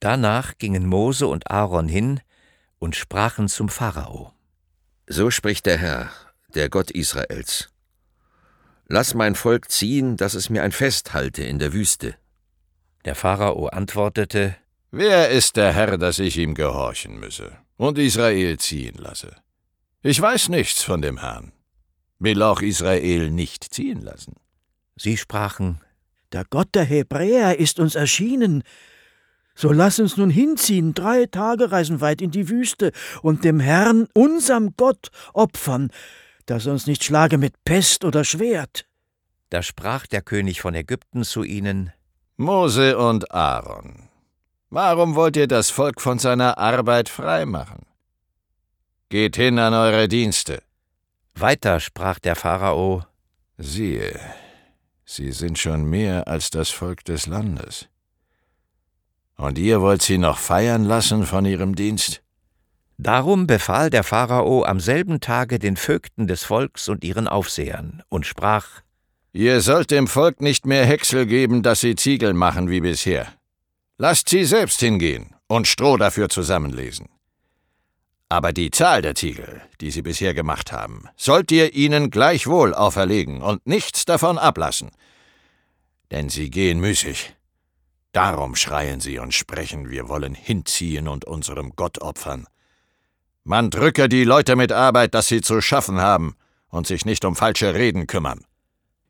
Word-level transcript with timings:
Danach 0.00 0.58
gingen 0.58 0.86
Mose 0.86 1.26
und 1.26 1.50
Aaron 1.50 1.88
hin 1.88 2.20
und 2.78 2.94
sprachen 2.94 3.48
zum 3.48 3.68
Pharao. 3.68 4.32
So 5.06 5.30
spricht 5.30 5.66
der 5.66 5.78
Herr, 5.78 6.10
der 6.54 6.68
Gott 6.68 6.90
Israels. 6.90 7.70
Lass 8.86 9.14
mein 9.14 9.34
Volk 9.34 9.70
ziehen, 9.70 10.16
dass 10.16 10.34
es 10.34 10.50
mir 10.50 10.62
ein 10.62 10.72
Fest 10.72 11.12
halte 11.12 11.42
in 11.42 11.58
der 11.58 11.72
Wüste. 11.72 12.16
Der 13.04 13.14
Pharao 13.14 13.66
antwortete, 13.66 14.56
Wer 14.90 15.28
ist 15.30 15.56
der 15.56 15.72
Herr, 15.74 15.98
dass 15.98 16.18
ich 16.18 16.38
ihm 16.38 16.54
gehorchen 16.54 17.18
müsse 17.18 17.56
und 17.76 17.98
Israel 17.98 18.58
ziehen 18.58 18.96
lasse? 18.96 19.36
Ich 20.02 20.20
weiß 20.20 20.48
nichts 20.48 20.82
von 20.82 21.02
dem 21.02 21.18
Herrn. 21.18 21.52
Will 22.18 22.42
auch 22.42 22.62
Israel 22.62 23.30
nicht 23.30 23.64
ziehen 23.74 24.00
lassen. 24.00 24.36
Sie 24.96 25.16
sprachen, 25.16 25.80
Der 26.32 26.44
Gott 26.44 26.74
der 26.74 26.84
Hebräer 26.84 27.58
ist 27.58 27.78
uns 27.78 27.94
erschienen. 27.94 28.62
So 29.60 29.72
lass 29.72 29.98
uns 29.98 30.16
nun 30.16 30.30
hinziehen, 30.30 30.94
drei 30.94 31.26
Tage 31.26 31.72
reisen 31.72 32.00
weit 32.00 32.22
in 32.22 32.30
die 32.30 32.48
Wüste 32.48 32.92
und 33.22 33.42
dem 33.42 33.58
Herrn, 33.58 34.06
unserem 34.14 34.74
Gott, 34.76 35.08
opfern, 35.34 35.90
dass 36.46 36.66
er 36.66 36.72
uns 36.74 36.86
nicht 36.86 37.02
schlage 37.02 37.38
mit 37.38 37.64
Pest 37.64 38.04
oder 38.04 38.22
Schwert. 38.22 38.86
Da 39.50 39.64
sprach 39.64 40.06
der 40.06 40.22
König 40.22 40.60
von 40.60 40.76
Ägypten 40.76 41.24
zu 41.24 41.42
ihnen, 41.42 41.92
Mose 42.36 42.96
und 42.96 43.32
Aaron, 43.32 44.08
warum 44.70 45.16
wollt 45.16 45.36
ihr 45.36 45.48
das 45.48 45.70
Volk 45.70 46.00
von 46.00 46.20
seiner 46.20 46.56
Arbeit 46.58 47.08
freimachen? 47.08 47.84
Geht 49.08 49.34
hin 49.34 49.58
an 49.58 49.74
eure 49.74 50.06
Dienste. 50.06 50.62
Weiter 51.34 51.80
sprach 51.80 52.20
der 52.20 52.36
Pharao, 52.36 53.06
Siehe, 53.56 54.20
sie 55.04 55.32
sind 55.32 55.58
schon 55.58 55.84
mehr 55.90 56.28
als 56.28 56.50
das 56.50 56.70
Volk 56.70 57.04
des 57.04 57.26
Landes. 57.26 57.88
Und 59.38 59.56
ihr 59.56 59.80
wollt 59.80 60.02
sie 60.02 60.18
noch 60.18 60.36
feiern 60.36 60.84
lassen 60.84 61.24
von 61.24 61.46
ihrem 61.46 61.74
Dienst? 61.76 62.22
Darum 62.98 63.46
befahl 63.46 63.88
der 63.88 64.02
Pharao 64.02 64.64
am 64.64 64.80
selben 64.80 65.20
Tage 65.20 65.60
den 65.60 65.76
Vögten 65.76 66.26
des 66.26 66.42
Volks 66.42 66.88
und 66.88 67.04
ihren 67.04 67.28
Aufsehern 67.28 68.02
und 68.08 68.26
sprach, 68.26 68.82
Ihr 69.32 69.60
sollt 69.60 69.92
dem 69.92 70.08
Volk 70.08 70.40
nicht 70.40 70.66
mehr 70.66 70.84
Häcksel 70.84 71.24
geben, 71.24 71.62
dass 71.62 71.80
sie 71.80 71.94
Ziegel 71.94 72.34
machen 72.34 72.68
wie 72.68 72.80
bisher. 72.80 73.28
Lasst 73.96 74.28
sie 74.28 74.44
selbst 74.44 74.80
hingehen 74.80 75.36
und 75.46 75.68
Stroh 75.68 75.96
dafür 75.96 76.28
zusammenlesen. 76.28 77.08
Aber 78.28 78.52
die 78.52 78.72
Zahl 78.72 79.02
der 79.02 79.14
Ziegel, 79.14 79.62
die 79.80 79.92
sie 79.92 80.02
bisher 80.02 80.34
gemacht 80.34 80.72
haben, 80.72 81.08
sollt 81.16 81.52
ihr 81.52 81.74
ihnen 81.74 82.10
gleichwohl 82.10 82.74
auferlegen 82.74 83.40
und 83.40 83.64
nichts 83.66 84.04
davon 84.04 84.38
ablassen. 84.38 84.90
Denn 86.10 86.28
sie 86.28 86.50
gehen 86.50 86.80
müßig. 86.80 87.37
Darum 88.12 88.56
schreien 88.56 89.00
sie 89.00 89.18
und 89.18 89.34
sprechen, 89.34 89.90
wir 89.90 90.08
wollen 90.08 90.34
hinziehen 90.34 91.08
und 91.08 91.24
unserem 91.24 91.72
Gott 91.76 92.00
opfern. 92.00 92.46
Man 93.44 93.70
drücke 93.70 94.08
die 94.08 94.24
Leute 94.24 94.56
mit 94.56 94.72
Arbeit, 94.72 95.14
dass 95.14 95.28
sie 95.28 95.40
zu 95.40 95.60
schaffen 95.60 96.00
haben 96.00 96.34
und 96.68 96.86
sich 96.86 97.04
nicht 97.04 97.24
um 97.24 97.36
falsche 97.36 97.74
Reden 97.74 98.06
kümmern. 98.06 98.44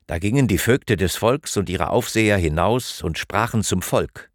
Da 0.07 0.17
gingen 0.17 0.47
die 0.47 0.57
Vögte 0.57 0.97
des 0.97 1.15
Volks 1.17 1.55
und 1.57 1.69
ihre 1.69 1.89
Aufseher 1.89 2.37
hinaus 2.37 3.01
und 3.01 3.17
sprachen 3.17 3.63
zum 3.63 3.81
Volk. 3.81 4.31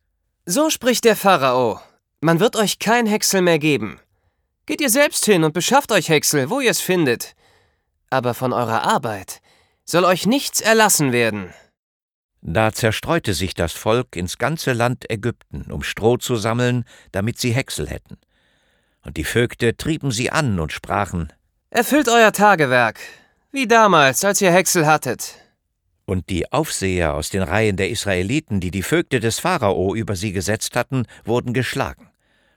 So 0.46 0.70
spricht 0.70 1.04
der 1.04 1.16
Pharao. 1.16 1.80
Man 2.20 2.38
wird 2.38 2.56
euch 2.56 2.78
kein 2.78 3.06
Häcksel 3.06 3.42
mehr 3.42 3.58
geben. 3.58 3.98
Geht 4.66 4.80
ihr 4.80 4.90
selbst 4.90 5.24
hin 5.24 5.42
und 5.42 5.52
beschafft 5.52 5.90
euch 5.92 6.08
Häcksel, 6.08 6.48
wo 6.48 6.60
ihr 6.60 6.70
es 6.70 6.80
findet. 6.80 7.34
Aber 8.08 8.34
von 8.34 8.52
eurer 8.52 8.82
Arbeit 8.82 9.40
soll 9.84 10.04
euch 10.04 10.26
nichts 10.26 10.60
erlassen 10.60 11.12
werden. 11.12 11.52
Da 12.46 12.72
zerstreute 12.72 13.32
sich 13.32 13.54
das 13.54 13.72
Volk 13.72 14.16
ins 14.16 14.36
ganze 14.36 14.74
Land 14.74 15.10
Ägypten, 15.10 15.72
um 15.72 15.82
Stroh 15.82 16.18
zu 16.18 16.36
sammeln, 16.36 16.84
damit 17.10 17.38
sie 17.38 17.52
Häcksel 17.52 17.88
hätten. 17.88 18.18
Und 19.02 19.16
die 19.16 19.24
Vögte 19.24 19.78
trieben 19.78 20.10
sie 20.10 20.30
an 20.30 20.60
und 20.60 20.70
sprachen, 20.70 21.32
Erfüllt 21.70 22.08
euer 22.08 22.32
Tagewerk, 22.32 23.00
wie 23.50 23.66
damals, 23.66 24.24
als 24.24 24.42
ihr 24.42 24.52
Häcksel 24.52 24.86
hattet. 24.86 25.34
Und 26.04 26.28
die 26.28 26.52
Aufseher 26.52 27.14
aus 27.14 27.30
den 27.30 27.42
Reihen 27.42 27.78
der 27.78 27.88
Israeliten, 27.88 28.60
die 28.60 28.70
die 28.70 28.82
Vögte 28.82 29.20
des 29.20 29.38
Pharao 29.38 29.94
über 29.94 30.14
sie 30.14 30.32
gesetzt 30.32 30.76
hatten, 30.76 31.06
wurden 31.24 31.54
geschlagen. 31.54 32.10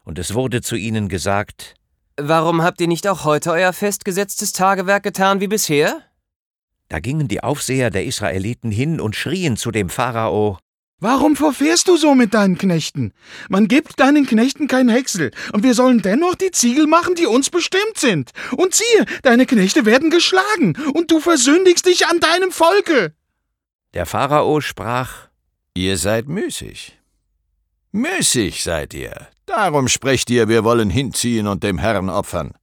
Und 0.03 0.19
es 0.19 0.33
wurde 0.33 0.61
zu 0.61 0.75
ihnen 0.75 1.07
gesagt, 1.07 1.75
Warum 2.17 2.61
habt 2.61 2.81
ihr 2.81 2.87
nicht 2.87 3.07
auch 3.07 3.23
heute 3.23 3.51
euer 3.51 3.71
festgesetztes 3.71 4.51
Tagewerk 4.51 5.03
getan 5.03 5.39
wie 5.39 5.47
bisher? 5.47 6.01
Da 6.89 6.99
gingen 6.99 7.27
die 7.27 7.43
Aufseher 7.43 7.89
der 7.89 8.05
Israeliten 8.05 8.71
hin 8.71 8.99
und 8.99 9.15
schrien 9.15 9.57
zu 9.57 9.71
dem 9.71 9.89
Pharao, 9.89 10.57
Warum 10.99 11.35
verfährst 11.35 11.87
du 11.87 11.95
so 11.95 12.15
mit 12.15 12.33
deinen 12.33 12.57
Knechten? 12.57 13.13
Man 13.49 13.67
gibt 13.67 13.99
deinen 13.99 14.25
Knechten 14.25 14.67
kein 14.67 14.89
Häcksel, 14.89 15.29
und 15.53 15.61
wir 15.61 15.75
sollen 15.75 16.01
dennoch 16.01 16.33
die 16.33 16.49
Ziegel 16.49 16.87
machen, 16.87 17.13
die 17.13 17.27
uns 17.27 17.51
bestimmt 17.51 17.97
sind. 17.97 18.31
Und 18.53 18.73
siehe, 18.73 19.05
deine 19.21 19.45
Knechte 19.45 19.85
werden 19.85 20.09
geschlagen, 20.09 20.73
und 20.95 21.11
du 21.11 21.19
versündigst 21.19 21.85
dich 21.85 22.07
an 22.07 22.19
deinem 22.19 22.51
Volke. 22.51 23.13
Der 23.93 24.07
Pharao 24.07 24.59
sprach, 24.59 25.27
Ihr 25.75 25.97
seid 25.97 26.27
müßig. 26.27 26.97
Müßig 27.91 28.63
seid 28.63 28.95
ihr. 28.95 29.27
Darum 29.45 29.87
sprecht 29.87 30.31
ihr, 30.31 30.47
wir 30.47 30.63
wollen 30.63 30.89
hinziehen 30.89 31.45
und 31.45 31.63
dem 31.63 31.77
Herrn 31.77 32.09
opfern. 32.09 32.53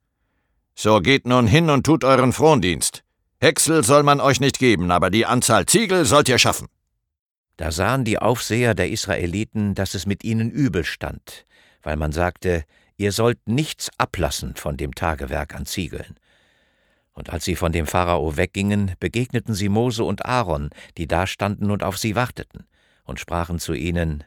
So 0.74 1.00
geht 1.00 1.24
nun 1.24 1.46
hin 1.46 1.70
und 1.70 1.86
tut 1.86 2.02
euren 2.02 2.32
Frondienst. 2.32 3.03
Häcksel 3.44 3.84
soll 3.84 4.04
man 4.04 4.20
euch 4.22 4.40
nicht 4.40 4.58
geben, 4.58 4.90
aber 4.90 5.10
die 5.10 5.26
Anzahl 5.26 5.66
Ziegel 5.66 6.06
sollt 6.06 6.30
ihr 6.30 6.38
schaffen. 6.38 6.66
Da 7.58 7.72
sahen 7.72 8.06
die 8.06 8.18
Aufseher 8.18 8.74
der 8.74 8.88
Israeliten, 8.88 9.74
dass 9.74 9.92
es 9.92 10.06
mit 10.06 10.24
ihnen 10.24 10.50
übel 10.50 10.82
stand, 10.82 11.44
weil 11.82 11.98
man 11.98 12.10
sagte, 12.10 12.64
ihr 12.96 13.12
sollt 13.12 13.46
nichts 13.46 13.90
ablassen 13.98 14.56
von 14.56 14.78
dem 14.78 14.94
Tagewerk 14.94 15.54
an 15.54 15.66
Ziegeln. 15.66 16.16
Und 17.12 17.28
als 17.28 17.44
sie 17.44 17.54
von 17.54 17.70
dem 17.70 17.86
Pharao 17.86 18.38
weggingen, 18.38 18.92
begegneten 18.98 19.52
sie 19.52 19.68
Mose 19.68 20.04
und 20.04 20.24
Aaron, 20.24 20.70
die 20.96 21.06
da 21.06 21.26
standen 21.26 21.70
und 21.70 21.82
auf 21.82 21.98
sie 21.98 22.16
warteten, 22.16 22.66
und 23.04 23.20
sprachen 23.20 23.58
zu 23.58 23.74
ihnen, 23.74 24.24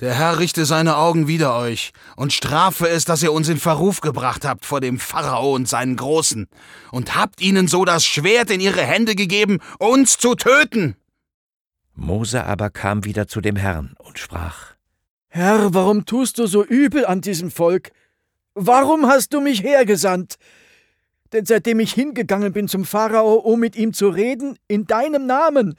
Der 0.00 0.14
Herr 0.14 0.38
richte 0.38 0.64
seine 0.64 0.96
Augen 0.96 1.28
wider 1.28 1.56
euch 1.56 1.92
und 2.16 2.32
strafe 2.32 2.88
es, 2.88 3.04
dass 3.04 3.22
ihr 3.22 3.32
uns 3.32 3.48
in 3.48 3.58
Verruf 3.58 4.00
gebracht 4.00 4.44
habt 4.44 4.64
vor 4.64 4.80
dem 4.80 4.98
Pharao 4.98 5.54
und 5.54 5.68
seinen 5.68 5.96
Großen 5.96 6.48
und 6.90 7.14
habt 7.14 7.40
ihnen 7.40 7.68
so 7.68 7.84
das 7.84 8.04
Schwert 8.04 8.50
in 8.50 8.60
ihre 8.60 8.82
Hände 8.82 9.14
gegeben, 9.14 9.60
uns 9.78 10.18
zu 10.18 10.34
töten. 10.34 10.96
Mose 11.94 12.44
aber 12.44 12.70
kam 12.70 13.04
wieder 13.04 13.28
zu 13.28 13.40
dem 13.40 13.56
Herrn 13.56 13.94
und 13.98 14.18
sprach, 14.18 14.72
Herr, 15.28 15.72
warum 15.72 16.04
tust 16.04 16.38
du 16.38 16.46
so 16.46 16.64
übel 16.64 17.06
an 17.06 17.20
diesem 17.20 17.50
Volk? 17.50 17.92
Warum 18.54 19.06
hast 19.06 19.32
du 19.32 19.40
mich 19.40 19.62
hergesandt? 19.62 20.36
Denn 21.32 21.46
seitdem 21.46 21.80
ich 21.80 21.94
hingegangen 21.94 22.52
bin 22.52 22.68
zum 22.68 22.84
Pharao, 22.84 23.36
um 23.36 23.60
mit 23.60 23.76
ihm 23.76 23.94
zu 23.94 24.08
reden, 24.08 24.58
in 24.68 24.86
deinem 24.86 25.26
Namen, 25.26 25.76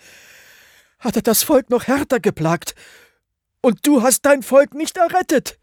hat 0.98 1.16
er 1.16 1.22
das 1.22 1.44
Volk 1.44 1.70
noch 1.70 1.86
härter 1.86 2.20
geplagt. 2.20 2.74
Und 3.66 3.88
du 3.88 4.02
hast 4.02 4.26
dein 4.26 4.44
Volk 4.44 4.74
nicht 4.74 4.98
errettet. 4.98 5.58